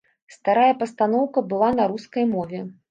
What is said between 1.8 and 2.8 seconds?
рускай мове.